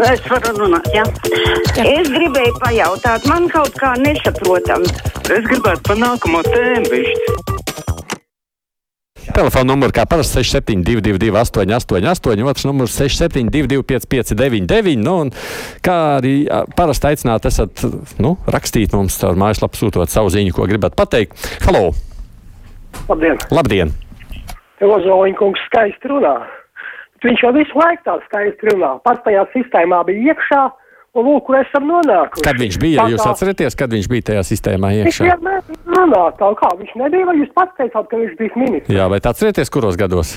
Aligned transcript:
Es 0.00 0.20
varu 0.24 0.54
runāt, 0.56 0.86
jā. 0.96 1.02
Es 1.84 2.08
gribēju 2.08 2.54
pajautāt, 2.62 3.26
man 3.28 3.50
kaut 3.52 3.74
kā 3.76 3.90
nesaprotam. 4.00 4.86
Es 5.28 5.44
gribētu 5.44 5.82
par 5.90 5.98
nākamo 6.00 6.40
tēmu 6.46 6.92
višķi. 6.94 7.34
Telefona 9.36 9.68
numurs 9.68 9.92
kā 9.94 10.06
parasti 10.08 10.40
6722, 10.40 11.28
888, 11.36 12.46
otrs 12.48 12.64
numurs 12.66 12.96
6722, 12.96 13.84
559, 14.08 15.04
nu, 15.04 15.16
un 15.26 15.32
kā 15.84 15.96
arī 16.16 16.34
parasti 16.78 17.10
aicināt, 17.10 17.46
esat 17.50 17.84
nu, 18.24 18.38
rakstīt 18.50 18.96
mums 18.96 19.20
caur 19.20 19.36
mājaslapu, 19.38 19.78
sūtot 19.78 20.10
savu 20.10 20.32
ziņu, 20.32 20.54
ko 20.56 20.64
gribat 20.70 20.96
pateikt. 20.98 21.36
Halo! 21.66 21.90
Labdien! 23.10 23.36
Labdien! 23.52 23.92
Ozoliņa 24.80 25.36
kungs 25.36 25.60
skaisti 25.68 26.08
runā. 26.08 26.38
Bet 27.20 27.28
Viņš 27.30 27.42
jau 27.44 27.50
visu 27.52 27.76
laiku 27.76 28.02
tā 28.06 28.14
skaisti 28.26 28.70
runā. 28.70 28.94
Pats 29.04 29.20
tajā 29.26 29.42
sistēmā 29.52 29.98
bija 30.08 30.32
iekšā, 30.32 30.60
un 31.20 31.26
lūk, 31.26 31.42
kur 31.50 31.58
esam 31.60 31.84
nonākuši. 31.90 32.44
Kad 32.46 32.60
viņš 32.62 32.78
bija, 32.80 33.02
Tā 33.02 33.10
jūs 33.12 33.26
atceraties, 33.28 33.76
kad 33.76 33.92
viņš 33.92 34.08
bija 34.08 34.26
tajā 34.30 34.44
sistēmā 34.48 34.92
Viņš 34.94 35.04
iekšā? 35.20 35.28
vienmēr 35.28 35.60
runā 35.98 36.22
tā 36.40 36.48
kā 36.62 36.70
viņš 36.80 36.94
nebija, 37.02 37.26
vai 37.28 37.36
jūs 37.42 37.52
pats 37.58 37.76
teicāt, 37.76 38.08
ka 38.08 38.16
viņš 38.22 38.36
bija 38.40 38.62
ministrs? 38.64 38.94
Jā, 38.96 39.08
vai 39.12 39.20
atcerieties, 39.20 39.70
kuros 39.74 40.00
gados? 40.00 40.32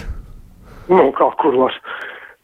Nu, 0.91 1.07
kā 1.15 1.29
kuros? 1.39 1.77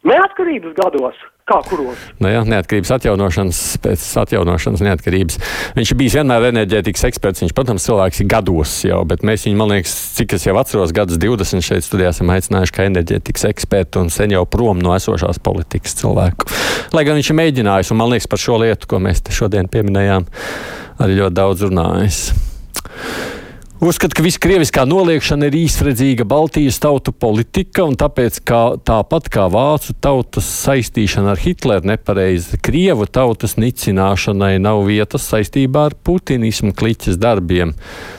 Neatkarības 0.09 0.73
gados. 0.77 1.19
Kā 1.49 1.57
kuros? 1.65 1.97
Nu, 2.21 2.29
jā, 2.29 2.43
neatkarības 2.45 2.91
atjaunošanas, 2.93 3.59
pēc 3.81 4.03
atjaunošanas 4.21 4.83
neatkarības. 4.85 5.39
Viņš 5.77 5.91
bija 5.97 6.19
vienmēr 6.19 6.45
enerģētikas 6.51 7.07
eksperts. 7.09 7.41
Viņš, 7.41 7.55
protams, 7.57 7.87
cilvēks 7.89 8.21
ir 8.21 8.29
gados 8.29 8.75
jau, 8.85 8.99
bet 9.09 9.25
mēs 9.25 9.47
viņu, 9.47 9.57
man 9.57 9.73
liekas, 9.73 9.95
cik 10.19 10.35
es 10.37 10.45
jau 10.45 10.53
atceros, 10.61 10.93
gadus 10.93 11.17
20 11.21 11.65
šeit 11.65 11.87
studijā 11.87 12.13
esam 12.13 12.29
aicinājuši 12.35 12.75
kā 12.75 12.85
enerģētikas 12.91 13.47
ekspertu 13.49 14.05
un 14.05 14.13
sen 14.13 14.35
jau 14.35 14.45
prom 14.49 14.81
no 14.81 14.93
esošās 14.93 15.41
politikas 15.41 15.97
cilvēku. 16.03 16.51
Lai 16.93 17.05
gan 17.07 17.17
viņš 17.17 17.33
ir 17.33 17.39
mēģinājis, 17.41 17.93
un 17.93 18.01
man 18.03 18.13
liekas, 18.13 18.29
par 18.29 18.45
šo 18.45 18.61
lietu, 18.61 18.89
ko 18.89 19.01
mēs 19.01 19.25
šodien 19.33 19.69
pieminējām, 19.73 20.29
arī 21.01 21.17
ļoti 21.23 21.39
daudz 21.41 21.65
runājis. 21.65 22.23
Uzskata, 23.79 24.11
ka 24.11 24.23
viss 24.25 24.35
krieviskā 24.43 24.81
noliekšana 24.83 25.47
ir 25.47 25.55
īsredzīga 25.61 26.25
Baltijas 26.27 26.81
tautu 26.83 27.13
politika, 27.15 27.85
un 27.87 27.93
tāpēc, 27.95 28.41
kā, 28.43 28.57
tāpat 28.83 29.29
kā 29.31 29.45
vācu 29.47 29.93
tautas 30.03 30.49
saistīšana 30.65 31.31
ar 31.31 31.39
Hitleru 31.39 31.87
nepareizi, 31.87 32.59
krievu 32.59 33.07
tautas 33.07 33.55
nicināšanai 33.55 34.57
nav 34.59 34.83
vietas 34.83 35.29
saistībā 35.31 35.85
ar 35.87 35.95
putinismu 35.95 36.73
kliķes 36.75 37.15
darbiem. 37.23 37.71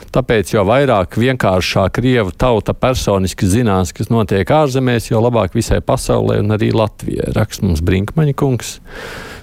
Tāpēc, 0.09 0.55
jo 0.55 0.65
vairāk 0.65 1.19
vienkāršā 1.21 1.85
krievu 1.93 2.33
tauta 2.33 2.73
personiski 2.73 3.45
zinās, 3.45 3.93
kas 3.93 4.09
notiek 4.09 4.49
ārzemēs, 4.49 5.11
jo 5.11 5.21
labāk 5.21 5.53
visai 5.53 5.77
pasaulē 5.85 6.39
un 6.41 6.57
arī 6.57 6.71
Latvijai. 6.73 7.35
Raksts 7.37 7.61
mums 7.61 7.85
Brinkmaņa 7.85 8.33
kungs. 8.33 8.79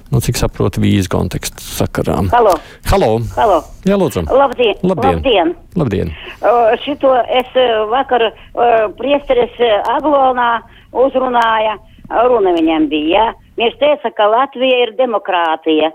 Nu, 0.09 0.23
cik 0.25 0.39
saprotu 0.41 0.81
vīzu 0.81 1.11
kontekstu 1.13 1.61
sakarā. 1.61 2.17
Halo, 2.33 2.55
Halo! 2.89 3.11
halo. 3.37 3.59
Jā, 3.85 3.99
lūdzu! 4.01 4.23
Labdien! 4.33 4.79
Labdien. 4.81 5.19
Labdien. 5.21 5.53
Labdien! 5.77 6.13
Uh, 6.41 6.73
šito 6.81 7.11
es 7.29 7.51
uh, 7.61 7.85
vakar 7.91 8.25
uh, 8.31 8.87
priesteris 8.97 9.53
uh, 9.61 9.91
Aglonā 9.99 10.63
uzrunāja, 10.97 11.77
runa 12.25 12.57
viņam 12.57 12.89
bija, 12.89 13.11
jā. 13.13 13.27
Viņš 13.61 13.77
teica, 13.83 14.15
ka 14.17 14.31
Latvija 14.33 14.81
ir 14.87 14.95
demokrātija, 14.97 15.93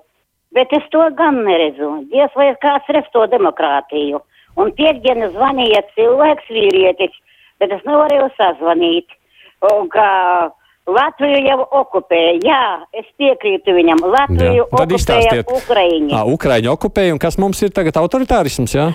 bet 0.54 0.78
es 0.78 0.86
to 0.94 1.02
gan 1.18 1.42
neredzu. 1.48 1.90
Dievs, 2.14 2.38
vai 2.38 2.52
kāds 2.62 2.94
redz 2.94 3.10
to 3.16 3.26
demokrātiju? 3.34 4.22
Un 4.62 4.70
piekdienu 4.78 5.32
zvanīja 5.34 5.82
cilvēks 5.96 6.54
vīrietis, 6.54 7.16
bet 7.58 7.74
es 7.74 7.82
nevarēju 7.88 8.30
sazvanīt. 8.38 9.10
Un, 9.72 9.88
ka 9.90 10.06
Latviju 10.84 11.40
jau 11.48 11.62
okupēja, 11.80 12.32
jā, 12.44 12.64
es 13.00 13.08
piekrītu 13.16 13.72
viņam. 13.72 14.02
Latviju 14.04 14.66
Tad 14.68 14.92
okupēja. 14.92 15.44
Ukraiņi. 15.48 16.12
Ā, 16.12 16.24
Ukraiņu 16.28 16.72
okupēja, 16.74 17.14
un 17.16 17.22
kas 17.24 17.40
mums 17.40 17.62
ir 17.64 17.72
tagad 17.72 17.96
autoritārisms, 18.02 18.76
jā? 18.76 18.90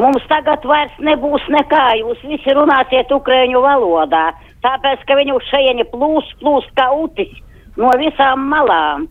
Mums 0.00 0.24
tagad 0.26 0.64
vairs 0.66 0.96
nebūs 0.98 1.44
nekā, 1.52 1.84
jūs 2.00 2.24
visi 2.26 2.54
runāsiet 2.56 3.12
ukraiņu 3.14 3.62
valodā, 3.62 4.30
tāpēc, 4.64 5.04
ka 5.06 5.18
viņu 5.18 5.38
šeit 5.46 5.82
plūs, 5.92 6.26
plūs 6.40 6.66
kā 6.74 6.88
utis 6.96 7.30
no 7.78 7.92
visām 8.00 8.48
malām. 8.50 9.06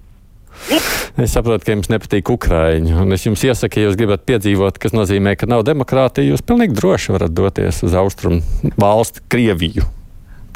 Es 1.22 1.31
saprotu, 1.31 1.64
ka 1.64 1.75
jums 1.75 1.92
nepatīk 1.94 2.31
Ukraiņi, 2.34 2.96
un 3.06 3.14
es 3.16 3.24
jums 3.24 3.46
iesaku, 3.46 3.80
ja 3.80 3.88
jūs 3.88 4.00
gribat 4.00 4.25
piedzīvot, 4.28 4.81
kas 4.81 4.98
nozīmē, 4.98 5.38
ka 5.40 5.48
nav 5.48 5.64
demokrātija, 5.68 6.34
jūs 6.34 6.44
pilnīgi 6.44 6.75
droši 6.75 7.16
varat 7.16 7.38
doties 7.38 7.84
uz 7.86 7.96
austrumu 7.96 8.74
valsti 8.81 9.24
Krieviju. 9.30 9.86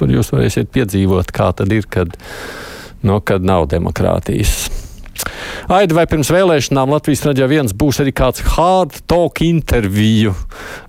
Tur 0.03 0.12
jūs 0.12 0.34
varēsiet 0.36 0.68
piedzīvot, 0.75 1.30
kā 1.31 1.53
tad 1.56 1.72
ir, 1.72 1.86
kad, 1.88 2.18
no, 3.08 3.22
kad 3.24 3.46
nav 3.47 3.69
demokrātijas. 3.72 4.66
Aida, 5.72 5.96
vai 5.96 6.03
pirms 6.12 6.28
vēlēšanām 6.34 6.91
Latvijas 6.91 7.22
raidījā 7.24 7.47
viens 7.47 7.75
būs 7.80 8.02
arī 8.03 8.12
kāds 8.12 8.44
hard 8.58 8.97
talk 9.08 9.40
interviju 9.46 10.34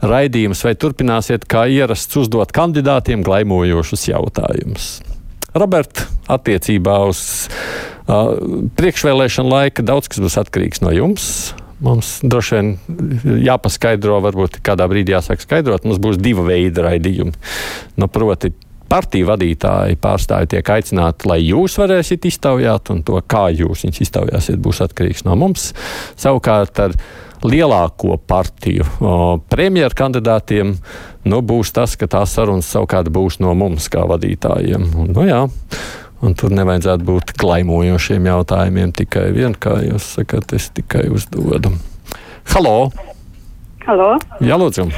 raidījums, 0.03 0.65
vai 0.67 0.75
turpināsiet 0.75 1.47
kā 1.47 1.69
ierasts 1.71 2.19
uzdot 2.19 2.51
kandidātiem 2.57 3.23
glaimojošus 3.23 4.09
jautājumus? 4.11 4.89
Robert, 5.55 6.09
attiecībā 6.27 6.99
uz 7.07 7.21
uh, 7.47 8.35
priekšvēlēšanu 8.75 9.55
laika 9.55 9.87
daudz 9.87 10.11
kas 10.11 10.27
būs 10.27 10.41
atkarīgs 10.43 10.83
no 10.83 10.91
jums. 10.91 11.29
Mums 11.85 12.17
droši 12.27 12.59
vien 12.59 12.75
jāpaskaidro, 13.47 14.19
varbūt 14.27 14.59
kādā 14.67 14.91
brīdī 14.91 15.15
jāsāk 15.15 15.47
skaidrot. 15.47 15.87
Mums 15.87 16.03
būs 16.03 16.19
divi 16.19 16.43
veidi 16.51 16.83
raidījumi. 16.83 17.35
Nu, 18.01 18.11
proti, 18.11 18.51
partiju 18.91 19.29
vadītāji 19.31 19.99
pārstāvji 20.03 20.55
tiek 20.55 20.71
aicināti, 20.77 21.29
lai 21.31 21.41
jūs 21.43 21.79
varēsiet 21.81 22.27
iztaujāt, 22.31 22.91
un 22.95 23.03
to, 23.07 23.19
kā 23.27 23.49
jūs 23.55 23.87
viņus 23.87 24.03
iztaujāsiet, 24.07 24.61
būs 24.63 24.83
atkarīgs 24.85 25.25
no 25.29 25.37
mums. 25.39 25.73
Savukārt 26.21 26.81
ar 26.85 26.97
lielāko 27.45 28.17
partiju 28.29 28.87
premjeru 29.53 29.99
kandidātiem 29.99 30.75
nu, 31.29 31.41
būs 31.45 31.75
tas, 31.77 31.97
ka 32.01 32.09
tās 32.11 32.35
sarunas 32.37 32.71
savukārt 32.73 33.11
būs 33.13 33.41
no 33.45 33.55
mums 33.59 33.91
kā 33.93 34.05
vadītājiem. 34.09 34.87
Un, 35.01 35.13
nu, 35.17 35.27
jā, 35.29 35.43
un 36.25 36.37
tur 36.39 36.55
nevajadzētu 36.57 37.09
būt 37.09 37.35
klaimojošiem 37.41 38.31
jautājumiem 38.33 38.95
tikai 38.97 39.31
vien, 39.37 39.57
kā 39.57 39.81
jūs 39.85 40.15
sakat, 40.19 40.57
es 40.57 40.71
tikai 40.77 41.09
uzdodu. 41.13 41.75
Halo! 42.55 42.79
Halo, 43.85 44.15
Jā, 44.41 44.57
lūdzu! 44.57 44.89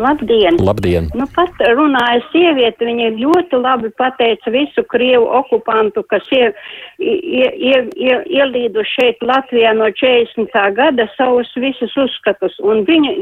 Labdien! 0.00 0.58
Labdien! 0.62 1.08
Nu, 1.18 1.26
pat 1.34 1.60
runāja 1.76 2.20
sieviete, 2.32 2.86
viņa 2.86 3.10
ļoti 3.18 3.60
labi 3.60 3.90
pateica 3.98 4.52
visu 4.54 4.84
Krievu 4.90 5.26
okupantu, 5.40 6.04
kas 6.10 6.26
ir 6.34 6.52
ie, 6.98 7.48
ie, 7.70 7.78
ie, 7.96 8.18
ielīdu 8.40 8.84
šeit 8.94 9.22
Latvijā 9.24 9.74
no 9.78 9.88
40. 10.02 10.54
gada 10.76 11.08
savus 11.16 11.50
visus 11.60 11.94
uzskatus. 12.06 12.56
Un 12.62 12.84
viņa 12.88 13.14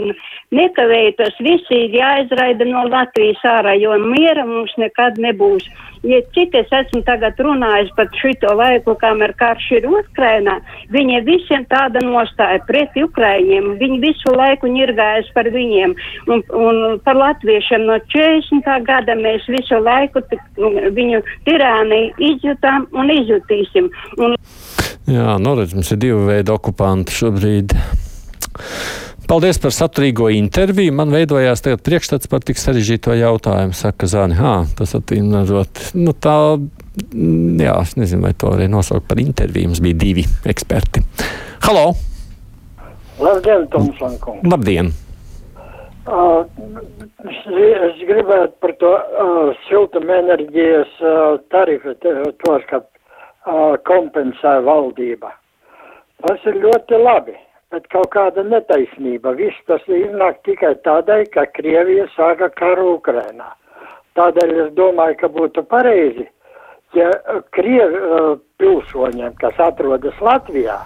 nekavēja 0.54 1.16
tos 1.20 1.40
visi 1.44 1.84
ir 1.86 1.96
jāizraida 2.00 2.68
no 2.68 2.86
Latvijas 2.90 3.42
ārā, 3.46 3.76
jo 3.80 3.96
miera 4.02 4.46
mums 4.48 4.74
nekad 4.80 5.20
nebūs. 5.22 5.68
Ja 6.02 6.18
cik 6.34 6.56
es 6.58 6.72
esmu 6.74 7.02
tagad 7.06 7.38
runājis 7.38 7.92
par 7.94 8.08
šito 8.18 8.50
laiku, 8.58 8.96
kamēr 8.98 9.34
karš 9.38 9.68
ir 9.78 9.86
Ukrainā, 9.86 10.56
viņa 10.90 11.20
visiem 11.28 11.66
tāda 11.70 12.02
nostāja 12.02 12.58
pret 12.66 12.96
Ukraiņiem. 12.98 13.76
Viņi 13.78 14.00
visu 14.02 14.34
laiku 14.34 14.70
nirgājas 14.72 15.30
par 15.36 15.46
viņiem. 15.54 15.94
Un, 16.26 16.42
un 16.58 16.98
par 17.06 17.18
latviešiem 17.20 17.86
no 17.86 18.00
40. 18.14 18.66
gada 18.88 19.16
mēs 19.18 19.46
visu 19.50 19.78
laiku 19.78 20.24
tik, 20.30 20.42
viņu 20.98 21.22
tirāniju 21.46 22.14
izjutām 22.32 22.88
un 22.98 23.14
izjutīsim. 23.14 23.90
Un 24.18 24.36
Jā, 25.10 25.34
nu 25.42 25.56
redz, 25.58 25.74
mums 25.74 25.90
ir 25.90 25.98
divi 26.02 26.18
veidi 26.28 26.52
okupanti 26.54 27.14
šobrīd. 27.14 27.74
Paldies 29.32 29.56
par 29.56 29.72
saturīgo 29.72 30.26
interviju. 30.36 30.92
Man 30.92 31.08
veidojās 31.08 31.62
tagad 31.64 31.80
priekšstats 31.86 32.28
par 32.28 32.42
tik 32.44 32.58
sarežģīto 32.60 33.14
jautājumu. 33.16 33.72
Saka 33.72 34.04
Zāni, 34.04 34.34
hā, 34.36 34.50
tas 34.76 34.90
attīmnazot. 34.98 35.78
Nu 35.96 36.12
tā, 36.12 36.34
jā, 37.64 37.76
es 37.80 37.94
nezinu, 37.96 38.26
vai 38.26 38.34
to 38.36 38.50
varēja 38.52 38.68
nosaukt 38.74 39.06
par 39.08 39.22
interviju. 39.22 39.70
Mums 39.70 39.80
bija 39.80 39.96
divi 40.02 40.26
eksperti. 40.52 41.00
Halo! 41.64 41.94
Labdien, 43.24 43.64
Tomson 43.72 44.18
kungs! 44.20 44.44
Labdien! 44.52 44.90
Uh, 46.04 46.44
es, 47.24 48.02
gribētu 48.10 48.52
par 48.60 48.74
to 48.82 48.90
uh, 48.92 49.54
siltumenerģijas 49.70 50.92
uh, 51.00 51.38
tarifu, 51.54 51.94
tos, 52.02 52.68
ka 52.68 52.82
kompensē 53.88 54.58
valdība. 54.68 55.32
Tas 56.20 56.44
ir 56.52 56.60
ļoti 56.66 57.00
labi, 57.00 57.38
bet 57.72 57.88
kaut 57.92 58.10
kāda 58.12 58.44
netaisnība. 58.46 59.34
Viss 59.38 59.64
tas 59.70 59.82
iznāk 59.88 60.42
tikai 60.46 60.74
tādēļ, 60.86 61.26
ka 61.34 61.46
Krievija 61.56 62.06
sāka 62.16 62.50
karu 62.58 62.98
Ukrainā. 62.98 63.52
Tādēļ 64.18 64.54
es 64.66 64.72
domāju, 64.76 65.16
ka 65.22 65.30
būtu 65.32 65.64
pareizi, 65.70 66.26
ja 66.96 67.08
Krievi 67.56 68.00
uh, 68.00 68.34
pilsoņiem, 68.60 69.32
kas 69.40 69.60
atrodas 69.64 70.18
Latvijā, 70.20 70.82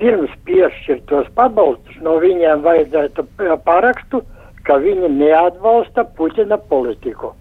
pirms 0.00 0.32
piešķirt 0.48 1.04
tos 1.10 1.28
pabalstus, 1.36 1.98
no 2.04 2.16
viņiem 2.22 2.64
vajadzētu 2.64 3.26
uh, 3.26 3.58
parakstu, 3.68 4.22
ka 4.66 4.80
viņi 4.82 5.12
neatbalsta 5.18 6.06
Putina 6.16 6.56
politiku. 6.56 7.34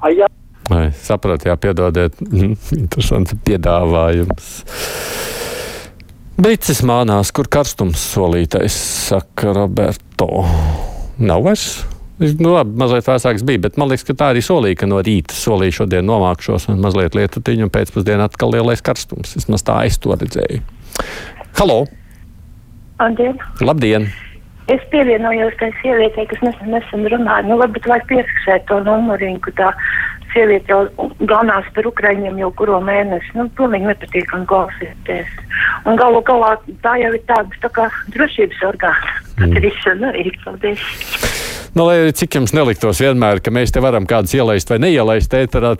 A, 0.00 0.10
ja 0.10 0.30
Vai 0.64 0.86
sapratu, 0.96 1.50
jā, 1.50 1.58
piedodiet. 1.60 2.16
Interesants 2.82 3.36
piedāvājums. 3.44 4.48
Bricis 6.34 6.80
mānās, 6.82 7.30
kur 7.30 7.46
karstums 7.46 8.00
solītais, 8.10 8.74
saka 9.06 9.52
Roberto. 9.54 10.42
Nav 11.22 11.44
vairs. 11.46 11.84
Nu, 12.18 12.56
labi, 12.56 12.74
mazliet 12.78 13.06
vēsāks 13.06 13.44
bija, 13.46 13.62
bet 13.68 13.78
man 13.78 13.90
liekas, 13.90 14.02
ka 14.08 14.16
tā 14.18 14.32
arī 14.32 14.42
solīja, 14.42 14.80
ka 14.80 14.88
no 14.90 14.98
rīta 15.02 15.34
solīja 15.34 15.76
šodien 15.78 16.06
nomākšos 16.10 16.66
un 16.72 16.82
mazliet 16.82 17.14
lietutiņu, 17.14 17.68
un 17.68 17.72
pēcpusdienā 17.74 18.26
atkal 18.26 18.50
lielais 18.54 18.82
karstums. 18.82 19.36
Vismaz 19.38 19.62
tā 19.66 19.78
es 19.86 20.00
to 20.02 20.14
redzēju. 20.18 20.58
Halo! 21.60 21.84
Labdien! 22.98 23.38
Labdien! 23.62 24.10
Es 24.74 24.82
pievienojos 24.90 25.54
tai 25.60 25.70
sievietei, 25.82 26.26
kas 26.30 26.42
nesen, 26.42 27.06
runāja. 27.14 27.46
Nu, 27.46 27.60
labi, 27.60 27.76
bet 27.78 27.86
vajag 27.92 28.10
piefiksēt 28.10 28.66
to 28.70 28.80
numuriņu, 28.86 29.54
tā 29.58 29.70
sieviete 30.34 30.74
jau 30.74 31.08
ganās 31.30 31.68
par 31.76 31.88
Ukraiņiem 31.88 32.40
jau 32.42 32.50
kuro 32.58 32.80
mēnesi. 32.84 33.32
Nu, 33.38 33.48
pilnīgi 33.58 33.88
nepatīkami 33.90 34.48
klausīties. 34.50 35.30
Un 35.88 35.98
galu 36.00 36.20
galā 36.26 36.54
tā 36.84 36.96
jau 37.00 37.12
ir 37.14 37.22
tāda 37.28 37.62
tā 37.62 37.70
kā 37.72 37.88
drošības 38.14 38.66
orgāna. 38.68 39.16
Mm. 39.38 39.56
Viss 39.64 39.88
arī 39.90 40.30
paldies. 40.44 40.84
Nu, 41.74 41.88
lai 41.88 42.12
cik 42.14 42.36
jums 42.38 42.52
neliktos 42.54 43.00
vienmēr, 43.02 43.40
ka 43.42 43.50
mēs 43.50 43.72
te 43.74 43.80
varam 43.82 44.04
kādus 44.06 44.36
ielaist 44.36 44.68
vai 44.70 44.78
neielaist 44.84 45.32
ēterā. 45.34 45.72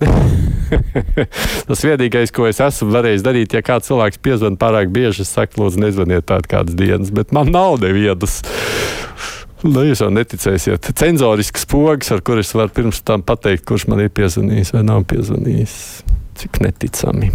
Tas 1.68 1.84
vienīgais, 1.86 2.32
ko 2.34 2.48
es 2.48 2.58
esmu 2.64 2.90
varējis 2.96 3.22
darīt, 3.22 3.54
ja 3.54 3.62
kāds 3.62 3.86
cilvēks 3.92 4.18
piezvan 4.24 4.58
pārāk 4.58 4.90
bieži, 4.94 5.22
es 5.22 5.30
saku, 5.30 5.62
lūdzu, 5.62 5.84
nezvaniet 5.84 6.26
tādu 6.26 6.50
kādas 6.50 6.74
dienas, 6.78 7.14
bet 7.14 7.30
man 7.36 7.52
nav 7.54 7.78
nevienas. 7.84 8.40
Nu, 9.64 9.80
jūs 9.80 10.02
jau 10.02 10.10
neticēsiet. 10.12 10.90
Cenzorisks 10.98 11.64
pogas, 11.68 12.10
ar 12.12 12.20
kuriem 12.24 12.44
es 12.44 12.52
varu 12.52 12.72
pirms 12.76 13.00
tam 13.06 13.22
pateikt, 13.24 13.64
kurš 13.68 13.86
man 13.88 14.02
ir 14.04 14.10
piezvanījis 14.12 14.74
vai 14.76 14.82
nav 14.84 15.06
piezvanījis. 15.08 15.76
Cik 16.36 16.58
neticami. 16.60 17.30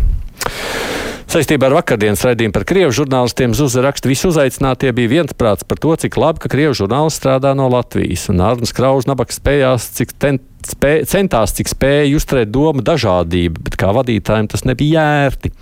Saistībā 1.30 1.68
ar 1.70 1.76
vakardienas 1.78 2.22
raidījumu 2.26 2.54
par 2.54 2.66
krievu 2.70 2.94
žurnālistiem 3.00 3.54
Zuza 3.58 3.82
raksta, 3.86 4.10
visi 4.10 4.26
uzaicinātie 4.30 4.92
bija 4.98 5.12
viensprāts 5.12 5.66
par 5.66 5.82
to, 5.82 5.94
cik 6.02 6.18
labi, 6.22 6.42
ka 6.42 6.52
krievu 6.54 6.78
žurnālisti 6.78 7.22
strādā 7.22 7.56
no 7.58 7.68
Latvijas. 7.70 8.28
Un 8.34 8.42
Arnēs 8.46 8.74
Kraus 8.78 9.10
nabaks 9.10 9.38
spējās, 9.42 9.90
cik 9.98 10.14
ten, 10.22 10.42
spē, 10.66 11.00
centās, 11.10 11.54
cik 11.58 11.70
spēja 11.74 12.14
uzturēt 12.18 12.54
domu 12.54 12.86
dažādību, 12.86 13.66
bet 13.66 13.78
kā 13.78 13.94
vadītājiem 13.98 14.50
tas 14.54 14.66
nebija 14.70 15.06
ērti 15.26 15.54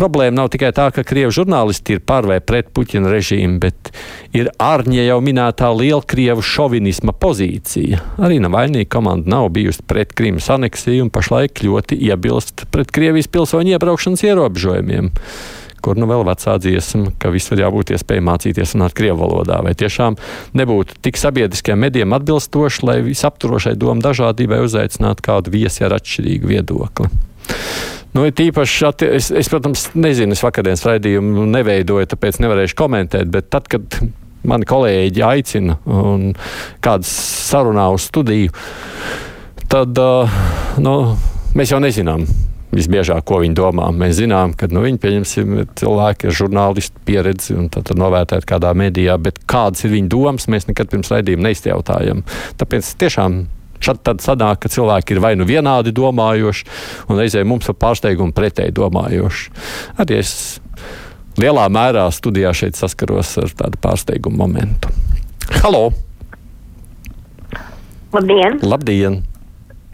problēma 0.00 0.40
nav 0.40 0.50
tikai 0.54 0.72
tā, 0.76 0.88
ka 0.94 1.04
krievu 1.06 1.34
žurnālisti 1.34 1.98
ir 1.98 2.02
par 2.06 2.28
vai 2.28 2.40
pret 2.40 2.72
Puķina 2.74 3.10
režīmu, 3.12 3.60
bet 3.62 3.92
ir 4.36 4.50
ārņa 4.62 5.04
jau 5.04 5.20
minētā 5.24 5.70
liela 5.76 6.02
krievu 6.06 6.44
šovinisma 6.44 7.14
pozīcija. 7.20 8.00
Arī 8.22 8.40
Navaļnija 8.42 8.88
komanda 8.90 9.36
nav 9.36 9.50
bijusi 9.54 9.84
pret 9.90 10.14
Krimas 10.16 10.48
aneksiju 10.52 11.06
un 11.06 11.12
pašlaik 11.14 11.62
ļoti 11.66 12.00
iebilst 12.10 12.66
pret 12.72 12.92
Krievijas 12.94 13.30
pilsoņu 13.32 13.76
iebraukšanas 13.76 14.26
ierobežojumiem 14.28 15.10
kur 15.80 15.96
nu 15.96 16.04
vēl 16.10 16.26
vecā 16.28 16.56
dziesma, 16.60 17.14
ka 17.20 17.30
visur 17.32 17.60
jābūt 17.60 17.94
iespējai 17.94 18.24
mācīties 18.26 18.74
runāt 18.76 18.92
krievu 18.96 19.22
valodā. 19.22 19.62
Vai 19.64 19.72
tiešām 19.78 20.18
nebūtu 20.60 20.98
tik 21.04 21.16
sabiedriskajiem 21.20 21.80
medijiem 21.86 22.16
atbilstoši, 22.16 22.84
lai 22.84 22.98
visaptvarošai 23.06 23.76
domu 23.80 24.04
dažādībai 24.04 24.60
uzaicinātu 24.66 25.24
kādu 25.24 25.54
viesi 25.56 25.86
ar 25.86 25.96
atšķirīgu 25.96 26.52
viedokli? 26.52 27.08
Nu, 28.10 28.24
tīpaši, 28.26 28.88
es, 29.06 29.28
es, 29.30 29.48
protams, 29.52 29.86
nezinu, 29.94 30.34
es 30.34 30.42
vakardienas 30.42 30.82
raidījumu 30.88 31.44
neveidoju, 31.52 32.08
tāpēc 32.10 32.40
nevarēšu 32.42 32.78
komentēt, 32.78 33.30
bet 33.30 33.46
tad, 33.54 33.68
kad 33.70 34.00
mani 34.50 34.66
kolēģi 34.66 35.22
aicina 35.26 35.76
un 35.86 36.32
kādas 36.82 37.10
sarunā 37.50 37.86
uz 37.94 38.08
studiju, 38.10 38.50
tad 39.70 40.00
nu, 40.82 40.94
mēs 41.54 41.74
jau 41.74 41.82
nezinām. 41.82 42.26
Visbiežāk, 42.70 43.24
ko 43.26 43.40
viņi 43.42 43.56
domā. 43.58 43.88
Mēs 43.90 44.20
zinām, 44.20 44.52
ka 44.54 44.68
nu, 44.70 44.84
viņi 44.84 45.00
pieņemsim 45.02 45.56
cilvēki 45.80 46.28
ar 46.30 46.36
žurnālistu 46.38 47.00
pieredzi 47.02 47.56
un 47.58 47.66
tad 47.74 47.90
novērtēt 47.98 48.46
kādā 48.46 48.70
medijā, 48.78 49.16
bet 49.18 49.40
kādas 49.50 49.82
ir 49.82 49.96
viņu 49.96 50.10
domas, 50.12 50.46
mēs 50.46 50.68
nekad 50.68 50.92
pirms 50.92 51.10
raidījuma 51.10 51.48
neizjautājam. 51.48 52.22
Tāpēc 52.62 52.92
tiešām 53.02 53.40
Šad 53.80 54.02
tad 54.04 54.20
sanāk, 54.20 54.60
ka 54.60 54.70
cilvēki 54.72 55.16
ir 55.16 55.22
vai 55.24 55.32
nu 55.40 55.46
vienādi 55.48 55.94
domājoši, 55.96 56.66
un 57.08 57.20
reizē 57.20 57.44
mums 57.48 57.70
ir 57.70 57.78
pārsteigumi 57.80 58.36
pretēji 58.36 58.76
domājoši. 58.76 59.54
Arī 60.04 60.20
es 60.20 60.34
lielā 61.40 61.64
mērā 61.72 62.04
studijā 62.12 62.52
šeit 62.56 62.76
saskaros 62.76 63.32
ar 63.40 63.56
tādu 63.56 63.80
pārsteigumu 63.80 64.42
momentu. 64.42 64.92
Halo! 65.62 65.88
Labdien! 68.12 68.60
Labdien. 68.66 69.20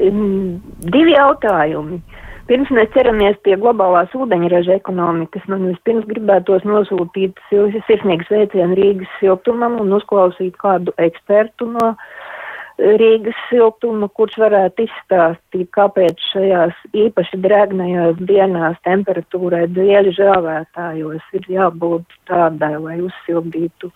Um, 0.02 0.58
divi 0.82 1.14
jautājumi. 1.14 2.00
Pirms 2.46 2.68
mēs 2.70 2.92
ķeramies 2.94 3.38
pie 3.42 3.56
globālās 3.58 4.12
ūdeņraža 4.14 4.76
ekonomikas, 4.78 5.46
man 5.50 5.64
vispirms 5.66 6.06
gribētos 6.06 6.62
nosūtīt 6.66 7.40
sirsnīgu 7.50 8.26
sveicienu 8.28 8.78
Rīgas 8.78 9.16
siltumam 9.18 9.80
un 9.82 9.90
uzklausīt 9.96 10.54
kādu 10.62 10.94
ekspertu 11.02 11.66
no 11.72 11.88
uh, 11.90 12.04
Rīgas 12.76 13.36
siltumu, 13.48 14.08
kurš 14.12 14.36
varētu 14.42 14.84
izstāstīt, 14.84 15.70
kāpēc 15.72 16.20
šajās 16.32 16.76
īpaši 16.92 17.38
drēgnajās 17.40 18.18
dienās 18.28 18.76
temperatūrai 18.84 19.64
dieļu 19.72 20.12
žāvētājos 20.18 21.32
ir 21.38 21.48
jābūt 21.54 22.18
tādai, 22.28 22.74
lai 22.76 22.98
uzsildītu 23.06 23.88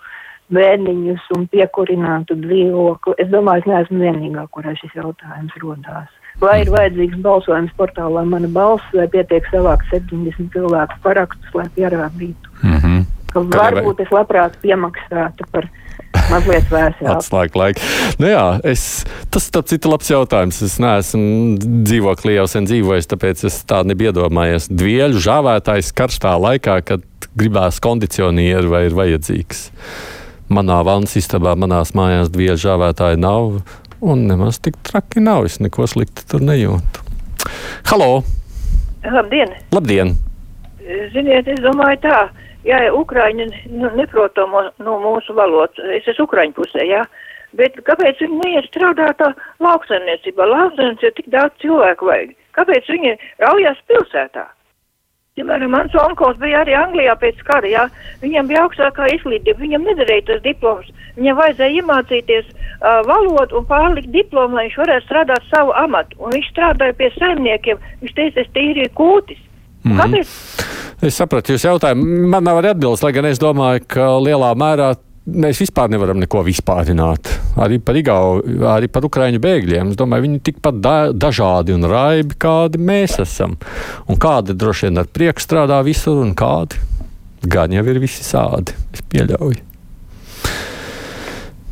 vēdiņus 0.57 1.27
un 1.37 1.45
piekurinātu 1.53 2.39
dzīvokli. 2.41 3.19
Es 3.21 3.29
domāju, 3.29 3.67
es 3.67 3.71
neesmu 3.71 4.01
vienīgā, 4.01 4.47
kurai 4.55 4.73
šis 4.81 4.97
jautājums 4.97 5.61
rodās. 5.61 6.09
Vai 6.41 6.63
ir 6.63 6.73
vajadzīgs 6.73 7.21
balsojums 7.21 7.75
portālā 7.77 8.25
mana 8.25 8.49
balss, 8.49 8.87
vai 8.97 9.05
pietiek 9.13 9.45
savākt 9.53 9.93
70 9.93 10.55
cilvēku 10.55 10.97
parakstus, 11.05 11.53
lai 11.55 11.69
pierādītu, 11.77 12.55
mm 12.63 12.79
-hmm. 12.81 13.05
ka 13.35 13.45
varbūt 13.45 14.01
es 14.01 14.15
labprāt 14.15 14.57
piemaksātu 14.65 15.45
par 15.53 15.69
mazliet 16.31 16.71
vēsāk. 16.71 17.09
Atslēgt 17.15 17.59
laiku. 17.59 17.83
Nu 18.21 18.31
jā, 18.31 18.45
es, 18.67 18.85
tas 19.33 19.49
ir 19.51 19.89
labs 19.91 20.11
jautājums. 20.13 20.61
Es 20.67 20.79
neesmu 20.83 21.59
dzīvoklī 21.87 22.37
jau 22.39 22.47
sen 22.51 22.69
dzīvojis, 22.69 23.11
tāpēc 23.11 23.45
es 23.51 23.61
tā 23.69 23.83
nebiedomājies. 23.89 24.71
Dvieļu 24.71 25.23
žāvētājs 25.27 25.93
karstā 25.97 26.37
laikā, 26.41 26.81
kad 26.87 27.05
gribās 27.39 27.81
kondicionieru 27.83 28.73
vai 28.73 28.87
ir 28.89 28.97
vajadzīgs. 28.99 29.69
Manā 30.51 30.81
vannas 30.87 31.15
istabā, 31.19 31.55
manās 31.59 31.95
mājās 31.95 32.33
dvieļu 32.35 32.59
žāvētāji 32.65 33.21
nav, 33.23 33.61
un 34.03 34.27
nemaz 34.31 34.59
tik 34.63 34.81
traki 34.87 35.23
nav. 35.23 35.47
Es 35.47 35.61
neko 35.63 35.87
sliktu 35.91 36.27
tur 36.31 36.45
nejūtu. 36.47 37.07
Halo! 37.91 38.23
Labdien! 39.07 39.55
Labdien! 39.73 40.17
Ziniet, 41.15 41.47
es 41.47 41.61
domāju 41.63 42.01
tā 42.03 42.17
jā, 42.67 42.79
Ukraiņi 42.95 43.49
nu, 43.73 43.91
neprotam 43.99 44.55
no 44.79 45.01
mūsu 45.03 45.37
valodas. 45.37 45.81
Es 45.97 46.09
esmu 46.11 46.29
Ukraiņu 46.29 46.57
pusē, 46.61 46.87
jā. 46.87 47.05
Bet 47.59 47.75
kāpēc 47.87 48.21
viņi 48.23 48.39
neiet 48.45 48.71
strādāt 48.71 49.23
lauksaimniecībā? 49.59 50.47
Lauksaimniecībā 50.47 51.17
tik 51.17 51.29
daudz 51.35 51.59
cilvēku 51.65 52.07
vajag. 52.07 52.35
Kāpēc 52.55 52.91
viņi 52.95 53.17
raujās 53.43 53.81
pilsētā? 53.91 54.47
Piemēram, 55.39 55.71
mans 55.73 55.95
onkls 55.97 56.39
bija 56.43 56.61
arī 56.61 56.75
Anglijā 56.77 57.15
pēc 57.19 57.39
kara, 57.47 57.69
jā. 57.71 57.85
Viņam 58.23 58.49
bija 58.51 58.65
augstākā 58.67 59.07
izglītība, 59.15 59.63
viņam 59.63 59.87
nederēja 59.89 60.27
tas 60.31 60.41
diploms. 60.45 60.91
Viņam 61.17 61.39
vajadzēja 61.39 61.79
iemācīties 61.81 62.51
uh, 62.51 63.01
valodu 63.09 63.61
un 63.61 63.69
pārlikt 63.71 64.11
diplomu, 64.15 64.59
lai 64.59 64.67
viņš 64.67 64.81
varētu 64.83 65.07
strādāt 65.07 65.47
savu 65.49 65.73
amatu. 65.81 66.19
Un 66.21 66.35
viņš 66.37 66.51
strādāja 66.51 66.99
pie 66.99 67.13
saimniekiem. 67.17 67.81
Viņš 68.03 68.17
teica, 68.19 68.45
es 68.45 68.53
tīrīju 68.59 68.93
kūtis. 68.99 69.47
Mm 69.85 69.93
-hmm. 69.93 70.01
Kāpēc? 70.01 70.29
Es 71.03 71.17
sapratu 71.17 71.55
jūs 71.55 71.65
jautājumu. 71.65 72.27
Man 72.29 72.45
nav 72.45 72.61
arī 72.61 72.75
atbildes, 72.75 73.03
lai 73.03 73.13
gan 73.13 73.25
es 73.25 73.39
domāju, 73.39 73.81
ka 73.89 74.19
lielā 74.21 74.55
mērā 74.55 74.95
mēs 75.27 75.61
vispār 75.63 75.89
nevaram 75.89 76.19
neko 76.21 76.43
vispārināt. 76.43 77.31
Arī 77.57 77.79
par 77.79 77.97
Igau, 77.97 78.43
arī 78.75 78.89
par 78.89 79.05
Ukraiņu 79.05 79.41
bēgļiem. 79.41 79.91
Es 79.91 79.97
domāju, 79.97 80.27
viņi 80.27 80.43
tikpat 80.51 80.81
da 80.81 81.13
dažādi 81.13 81.75
un 81.77 81.85
raibi, 81.85 82.35
kādi 82.39 82.79
mēs 82.79 83.21
esam. 83.21 83.57
Un 84.09 84.17
kādi 84.17 84.53
droši 84.53 84.89
vien 84.89 84.99
ar 84.99 85.07
prieku 85.07 85.41
strādā 85.41 85.85
visur, 85.85 86.21
un 86.25 86.35
kādi 86.35 86.77
gan 87.43 87.73
jau 87.73 87.87
ir 87.87 87.99
visi 87.99 88.25
sādi. 88.25 88.77
Es 88.93 89.01
pieļauju 89.09 89.70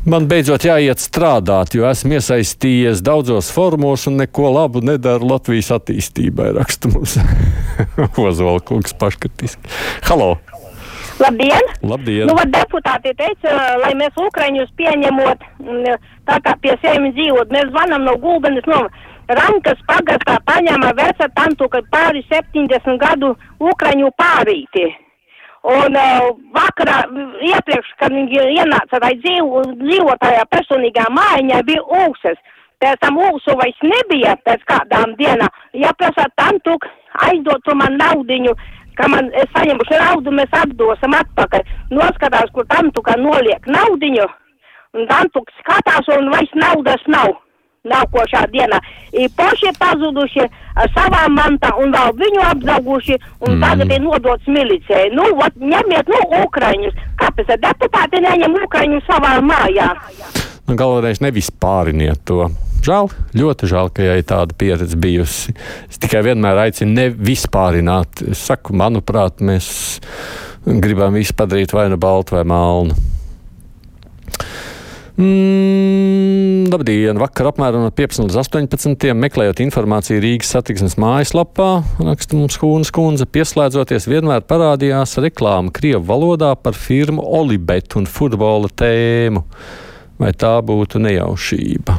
man 0.09 0.27
beidzot 0.29 0.65
jāiet 0.65 1.01
strādāt, 1.01 1.75
jo 1.77 1.85
esmu 1.89 2.17
iesaistījies 2.17 3.03
daudzos 3.05 3.51
formos 3.53 4.07
un 4.09 4.19
neko 4.21 4.49
labu 4.55 4.81
nedaru 4.85 5.29
Latvijas 5.29 5.71
attīstībai, 5.77 6.51
raksta 6.57 6.91
mums 6.91 7.17
Ozola 8.27 8.59
kungs 8.65 8.95
paškritiski. 8.99 9.69
Halo! 10.09 10.37
Labdien! 11.19 11.65
Labdien! 11.83 12.29
Nu, 12.29 12.37
deputāti 12.47 13.11
teica, 13.19 13.55
lai 13.81 13.91
mēs 13.99 14.15
Ukraiņus 14.19 14.71
pieņemot, 14.79 15.43
tā 16.29 16.39
kā 16.45 16.55
pie 16.63 16.77
sevis 16.83 17.13
dzīvot. 17.17 17.51
Mēs 17.51 17.67
zvanam 17.73 18.07
no 18.07 18.15
Gulbenes, 18.23 18.67
no 18.71 18.85
Rankas 19.29 19.81
pagastā 19.85 20.39
paņēma 20.47 20.93
veca 20.97 21.27
tantu, 21.35 21.67
ka 21.69 21.83
pāri 21.91 22.23
70 22.31 22.97
gadu 23.03 23.35
Ukraiņu 23.59 24.09
pārīti. 24.17 24.87
Un 25.67 25.95
uh, 25.99 26.29
vakarā 26.55 27.01
iepriekš, 27.43 27.89
kad 27.99 28.13
viņi 28.15 28.39
ienāca 28.61 29.01
tai 29.03 29.11
dzīvo, 29.19 29.65
dzīvotājā 29.81 30.45
personīgā 30.53 31.09
mājiņā, 31.11 31.63
bija 31.67 31.83
ūksas. 32.05 32.39
pēc 32.79 32.99
tam 33.03 33.17
mūsu 33.19 33.55
vairs 33.59 33.79
nebija 33.83 34.37
pēc 34.47 34.61
kādām 34.63 35.15
dienām. 35.19 35.49
Ja 35.73 35.91
prasāt 35.99 36.31
tam 36.39 36.59
tuk, 36.63 36.85
aizdot 37.27 37.59
tu 37.67 37.75
man 37.75 37.97
naudiņu, 37.99 38.53
ka 38.95 39.07
man 39.11 39.27
es 39.35 39.51
saņemuši 39.55 39.99
naudu, 39.99 40.31
mēs 40.31 40.55
atdosim 40.61 41.15
atpakaļ. 41.19 41.67
Noskatās, 41.91 42.51
kur 42.55 42.65
tam 42.71 42.91
tu 42.95 43.03
kā 43.03 43.17
noliek 43.19 43.67
naudiņu, 43.67 44.27
un 44.95 45.07
tam 45.11 45.27
tu 45.33 45.43
skatās, 45.59 46.07
un 46.15 46.31
vairs 46.31 46.55
naudas 46.55 47.03
nav. 47.07 47.35
Nākošā 47.87 48.41
dienā 48.51 48.75
ir 49.15 49.29
poši 49.39 49.71
pazuduši 49.79 50.43
ar 50.75 50.89
savām 50.91 51.37
mantām 51.37 51.77
un 51.79 51.93
vēl 51.95 52.11
viņu 52.19 52.41
apzauguši, 52.49 53.15
un 53.45 53.53
mm. 53.55 53.61
tagad 53.63 53.93
ir 53.95 54.01
nodots 54.03 54.49
milicijai. 54.51 55.05
Nu, 55.15 55.29
ot, 55.39 55.55
ņemiet, 55.55 56.11
nu, 56.11 56.19
ukraiņus. 56.43 56.97
Kāpēc 57.21 57.53
deputāti 57.63 58.19
neņem 58.25 58.57
ukraiņus 58.65 59.07
savā 59.07 59.37
mājā? 59.39 59.93
Nu, 60.67 60.75
galvenais 60.75 61.23
nevis 61.23 61.47
pāriniet 61.55 62.19
to. 62.27 62.49
Žēl, 62.83 63.09
ļoti 63.35 63.67
žēl, 63.67 63.89
ka 63.95 64.03
ja 64.03 64.19
ir 64.19 64.27
tāda 64.27 64.55
pieredze 64.59 64.99
bijusi. 64.99 65.55
Es 65.87 65.99
tikai 65.99 66.21
vienmēr 66.27 66.59
aicinu 66.67 66.95
nevispārināt. 66.95 68.23
Es 68.31 68.43
saku, 68.51 68.75
manuprāt, 68.75 69.39
mēs 69.43 69.99
gribam 70.65 71.15
visu 71.15 71.35
padarīt 71.35 71.75
vai 71.75 71.87
nu 71.91 71.99
baltu 71.99 72.37
vai 72.37 72.45
melnu. 72.47 72.95
Mm, 75.19 75.78
labdien! 76.73 77.17
Vakar 77.19 77.49
apmēram 77.49 77.81
no 77.85 77.89
15 77.95 78.27
līdz 78.27 78.37
18. 78.41 79.13
meklējot 79.17 79.61
informāciju 79.63 80.21
Rīgas 80.23 80.51
satiksmes 80.53 80.97
mājaslapā, 81.01 81.69
raksta 82.03 82.37
mums 82.37 82.59
Hūnas 82.61 82.91
kundze, 82.93 83.27
pieslēdzoties 83.29 84.07
vienmēr 84.11 84.45
parādījās 84.49 85.17
reklāma 85.23 85.73
Krievu 85.75 86.03
valodā 86.09 86.51
par 86.59 86.77
firmu 86.77 87.25
Olibet 87.39 87.97
un 87.99 88.05
futbola 88.09 88.69
tēmu. 88.69 89.45
Vai 90.19 90.33
tā 90.35 90.53
būtu 90.65 91.01
nejaušība? 91.01 91.97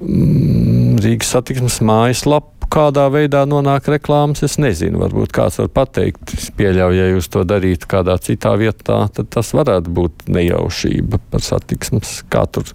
Mm, 0.00 1.00
Rīgas 1.04 1.34
satiksmes 1.34 1.80
mājaslapa 1.84 2.53
kādā 2.72 3.06
veidā 3.12 3.44
nonāk 3.48 3.88
reklāmas, 3.92 4.42
es 4.46 4.56
nezinu. 4.62 5.00
Varbūt 5.02 5.34
kāds 5.34 5.58
var 5.60 5.70
pateikt, 5.74 6.34
es 6.36 6.50
pieļauju, 6.56 6.98
ja 6.98 7.10
jūs 7.12 7.30
to 7.32 7.44
darītu 7.48 7.88
kādā 7.90 8.16
citā 8.22 8.54
vietā, 8.60 8.98
tad 9.14 9.30
tas 9.34 9.52
varētu 9.56 9.92
būt 9.94 10.26
nejaušība 10.34 11.20
par 11.32 11.44
satiksmes. 11.44 12.20
Kā 12.32 12.46
tur, 12.50 12.68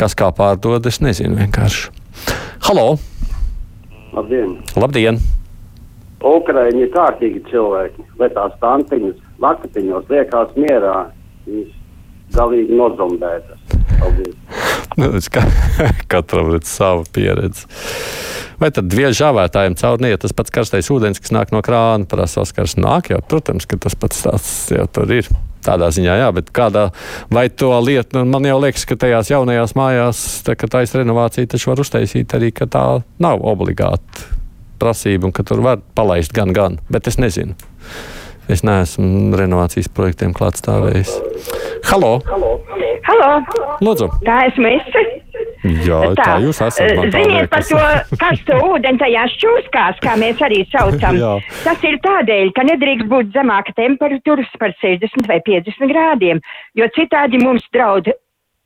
kas 0.00 0.16
kā 0.18 0.30
pārdod, 0.36 0.86
es 0.90 1.00
nezinu 1.04 1.38
vienkārši. 1.40 1.90
Halo! 2.68 2.86
Labdien! 4.14 4.56
Labdien! 4.76 5.20
Ukraiņi 6.20 6.84
ir 6.84 6.92
kārtīgi 6.92 7.44
cilvēki, 7.48 8.04
bet 8.20 8.34
tās 8.36 8.56
tantiņas 8.60 9.16
lakatiņos 9.40 10.10
liekās 10.12 10.52
mierā. 10.58 10.98
Viņas 11.46 12.36
galīgi 12.36 12.76
nozombētas. 12.76 13.80
Paldies! 13.96 14.79
Nu, 15.00 15.16
katram 16.12 16.54
ir 16.54 16.64
sava 16.68 17.04
pieredze. 17.12 17.66
Vai 18.60 18.68
tad 18.74 18.92
viežu 18.92 19.22
žāvētājiem 19.22 19.76
caur 19.80 20.02
neiet 20.04 20.20
tas 20.20 20.34
pats 20.36 20.52
karstais 20.52 20.90
ūdens, 20.92 21.20
kas 21.22 21.32
nāk 21.32 21.54
no 21.54 21.62
krāna, 21.64 22.04
prasa 22.08 22.42
Oskars. 22.42 22.76
Nāk, 22.76 23.08
jā, 23.14 23.20
protams, 23.24 23.64
ka 23.68 23.78
tas 23.80 23.96
pats 23.96 24.26
tāds 24.26 24.50
jau 24.74 24.84
tur 24.92 25.14
ir. 25.16 25.30
Tādā 25.64 25.90
ziņā, 25.92 26.14
jā, 26.16 26.28
bet 26.32 26.48
kādā 26.56 26.86
vai 27.32 27.46
to 27.52 27.68
lietu, 27.84 28.16
nu, 28.16 28.24
man 28.32 28.46
jau 28.48 28.56
liekas, 28.62 28.86
ka 28.88 28.96
tajās 29.00 29.28
jaunajās 29.28 29.74
mājās, 29.76 30.22
tā, 30.46 30.54
ka 30.56 30.70
tā 30.72 30.86
ir 30.86 30.94
renovācija, 31.02 31.50
taču 31.52 31.72
var 31.72 31.82
uztaisīt 31.84 32.32
arī, 32.36 32.48
ka 32.56 32.64
tā 32.64 32.84
nav 33.20 33.44
obligāta 33.44 34.24
prasība 34.80 35.28
un 35.28 35.36
ka 35.36 35.44
tur 35.44 35.60
var 35.64 35.84
palaist 35.96 36.32
gan, 36.32 36.56
gan, 36.56 36.80
bet 36.88 37.12
es 37.12 37.20
nezinu. 37.20 37.56
Es 38.48 38.64
neesmu 38.64 39.36
renovācijas 39.36 39.92
projektiem 39.92 40.32
klātstāvējis. 40.36 41.12
Halo! 41.92 42.16
Halo! 42.32 42.56
Lūdzu! 43.80 44.08
Tā 44.26 44.36
esmu 44.50 44.70
es. 44.70 44.88
Jā, 45.84 45.98
tā, 46.16 46.24
tā 46.24 46.36
jūs 46.44 46.60
esat. 46.64 47.02
Ziniet 47.12 47.50
par 47.52 47.64
to 47.68 47.80
karsto 48.20 48.56
ūdeni 48.70 49.00
tajās 49.00 49.34
čūskās, 49.40 50.00
kā 50.04 50.16
mēs 50.20 50.40
arī 50.44 50.62
saucam. 50.72 51.18
Tas 51.66 51.84
ir 51.86 51.98
tādēļ, 52.04 52.52
ka 52.56 52.64
nedrīkst 52.68 53.10
būt 53.10 53.32
zemāka 53.36 53.74
temperatūras 53.76 54.50
par 54.60 54.74
60 54.80 55.28
vai 55.28 55.40
50 55.46 55.92
grādiem, 55.92 56.40
jo 56.78 56.88
citādi 56.96 57.42
mums 57.42 57.66
draud 57.74 58.08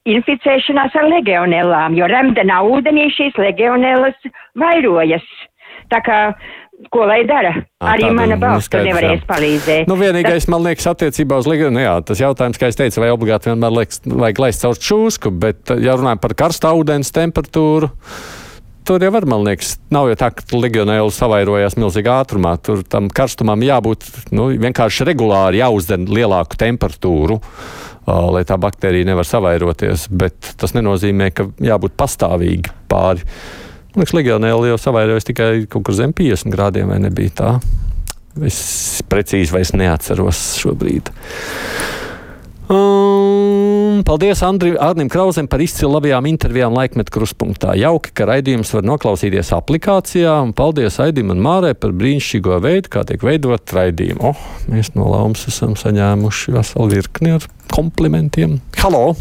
inficēšanās 0.05 0.95
ar 1.01 1.09
legionellām, 1.09 1.97
jo 1.97 2.09
remdenā 2.11 2.61
ūdenī 2.69 3.09
šīs 3.17 3.39
legionellas 3.41 4.31
vairojas. 4.61 5.25
Tā 5.93 6.01
kā 6.05 6.19
ko 6.91 7.07
lai 7.09 7.23
dara. 7.29 7.55
À, 7.79 7.95
Arī 7.95 8.11
mana 8.15 8.37
balss 8.41 8.71
tur 8.73 8.85
nevarēs 8.87 9.21
jā. 9.21 9.27
palīdzēt. 9.29 9.91
Nu, 9.91 9.97
vienīgais, 10.01 10.45
tas... 10.45 10.51
man 10.53 10.65
liekas, 10.67 10.89
attiecībā 10.95 11.39
uz 11.43 11.49
Ligonu, 11.51 11.83
jā, 11.83 11.97
tas 12.07 12.23
jautājums, 12.23 12.61
kā 12.61 12.71
es 12.71 12.79
teicu, 12.79 13.03
vai 13.05 13.13
obligāti 13.15 13.51
vienmēr 13.51 13.77
liekas, 13.79 14.03
vajag 14.09 14.43
laist 14.45 14.65
caur 14.65 14.81
čūsku, 14.89 15.35
bet, 15.45 15.75
ja 15.83 15.97
runājam 15.99 16.23
par 16.23 16.37
karstā 16.45 16.75
ūdens 16.77 17.13
temperatūru, 17.15 17.91
tur 18.89 19.07
jau 19.07 19.13
var, 19.15 19.29
man 19.31 19.47
liekas, 19.47 19.77
nav 19.95 20.11
jau 20.11 20.19
tā, 20.21 20.31
ka 20.35 20.61
legionēli 20.61 21.15
savairojās 21.15 21.79
milzīgā 21.81 22.19
ātrumā. 22.25 22.57
Tur 22.65 22.85
tam 22.89 23.09
karstumam 23.13 23.65
jābūt 23.65 24.07
nu, 24.37 24.51
vienkārši 24.67 25.09
regulāri 25.09 25.63
jāuzdzen 25.63 26.09
lielāku 26.11 26.61
temperatūru. 26.61 27.41
Uh, 28.05 28.29
lai 28.35 28.43
tā 28.45 28.59
baktērija 28.61 29.09
nevar 29.09 29.25
savairoties, 29.25 30.11
bet 30.13 30.53
tas 30.61 30.75
nenozīmē, 30.77 31.31
ka 31.33 31.47
jābūt 31.65 31.95
pastāvīgi 31.97 32.75
pāri 32.91 33.25
Liekas, 33.95 34.15
legionēli 34.17 34.73
jau 34.73 34.79
savairojas 34.81 35.29
tikai 35.29 35.51
kaut 35.71 35.85
kur 35.87 35.95
zem 35.95 36.11
50 36.17 36.51
grādiem, 36.51 36.91
vai 36.91 36.99
nebija 37.03 37.35
tā? 37.39 37.51
Es 38.43 39.03
precīzi 39.07 39.55
vairs 39.55 39.71
neatceros 39.79 40.41
šobrīd. 40.59 41.13
Um, 42.65 44.01
paldies 44.09 44.41
Andri, 44.43 44.73
Arnim 44.81 45.11
Krausam 45.13 45.47
par 45.47 45.63
izcilu 45.63 45.93
labajām 45.93 46.27
intervijām 46.27 46.75
laikmetu 46.75 47.13
kruspunktā. 47.15 47.77
Jauki, 47.79 48.11
ka 48.17 48.27
raidījums 48.31 48.73
var 48.75 48.87
noklausīties 48.89 49.53
aplikācijā, 49.55 50.33
un 50.43 50.55
paldies 50.57 50.97
Aidim 51.05 51.31
un 51.31 51.43
Mārai 51.45 51.75
par 51.79 51.95
brīnišķīgo 51.95 52.59
veidu, 52.65 52.91
kā 52.97 53.05
tiek 53.07 53.23
veidot 53.23 53.77
raidījumu. 53.79 54.33
Oh, 54.33 54.49
mēs 54.73 54.91
no 54.97 55.07
Laumas 55.13 55.45
esam 55.53 55.77
saņēmuši 55.79 56.57
veselu 56.57 56.89
virkni 56.97 57.37
ar 57.37 57.47
komplimentiem. 57.71 58.59
Halo! 58.81 59.13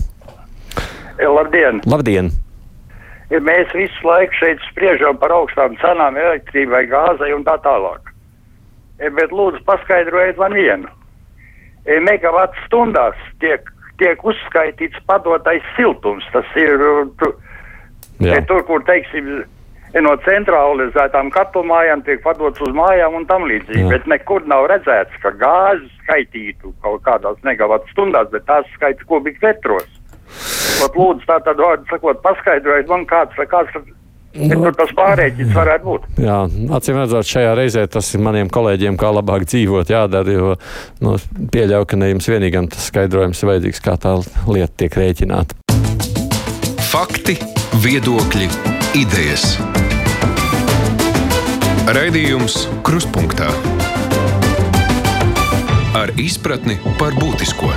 Labdien! 1.22 1.84
Labdien! 1.86 2.34
Ja 3.34 3.42
mēs 3.42 3.72
visu 3.74 4.08
laiku 4.08 4.38
šeit 4.40 4.62
spriežam 4.70 5.18
par 5.22 5.34
augstām 5.34 5.78
cenām 5.82 6.18
elektrībai, 6.20 6.86
gāzai 6.92 7.32
un 7.36 7.46
tā 7.48 7.58
tālāk. 7.66 8.12
E, 9.02 9.10
bet 9.10 9.34
lūdzu 9.34 9.64
paskaidrojiet 9.68 10.38
man 10.42 10.54
vienu. 10.58 10.92
E, 11.86 11.98
megavatu 12.04 12.60
stundās 12.68 13.18
tiek, 13.42 13.66
tiek 14.02 14.22
uzskaitīts 14.24 15.02
padotais 15.10 15.66
siltums. 15.78 16.28
Tas 16.36 16.48
ir 16.60 16.78
tu, 17.20 17.34
e, 18.22 18.38
tur, 18.48 18.62
kur, 18.70 18.86
teiksim, 18.88 19.42
no 20.06 20.14
centralizētām 20.26 21.30
katlumājām 21.34 22.06
tiek 22.06 22.22
padots 22.24 22.62
uz 22.66 22.72
mājām 22.78 23.18
un 23.20 23.28
tam 23.30 23.50
līdzīgi. 23.50 23.90
Bet 23.92 24.08
nekur 24.10 24.46
nav 24.50 24.70
redzēts, 24.72 25.18
ka 25.26 25.34
gāzi 25.42 25.90
skaitītu 26.04 26.74
kaut 26.86 27.04
kādās 27.06 27.42
megavatu 27.46 27.90
stundās, 27.94 28.32
bet 28.34 28.46
tās 28.50 28.70
skaita 28.78 29.06
kubikmetros. 29.10 29.90
Pat 30.84 30.96
lūdzu, 31.00 31.28
tā 31.30 31.40
tad 31.46 31.62
vārdu 31.64 31.88
sakot, 31.88 32.20
paskaidrojiet 32.26 32.90
man 32.92 33.06
kāds, 33.08 33.38
kāds 33.52 33.72
nu, 34.34 34.72
tas 34.76 34.92
pārreķins 34.98 35.54
varētu 35.56 35.88
būt. 35.88 36.08
Jā, 36.24 36.40
acīm 36.78 37.00
redzot, 37.00 37.30
šajā 37.30 37.54
reizē 37.58 37.86
tas 37.92 38.10
ir 38.16 38.24
maniem 38.26 38.52
kolēģiem, 38.52 38.98
kā 39.00 39.14
labāk 39.14 39.48
dzīvot, 39.48 39.94
jādara. 39.94 40.34
Jo 40.34 40.56
nu, 41.06 41.16
pieļauju, 41.54 41.88
ka 41.88 42.00
ne 42.02 42.12
jums 42.14 42.30
vienīgam 42.34 42.68
tas 42.74 42.90
skaidrojums 42.92 43.44
ir 43.44 43.52
vajadzīgs, 43.54 43.84
kā 43.86 43.96
tā 44.02 44.18
lieta 44.50 44.74
tiek 44.84 45.00
rēķināta. 45.00 45.60
Fakti, 46.92 47.38
viedokļi, 47.86 48.50
idejas. 49.00 49.56
Raidījums 51.94 52.64
Kruspunkta 52.86 53.50
ar 56.00 56.14
izpratni 56.18 56.80
par 57.00 57.16
būtisko. 57.20 57.70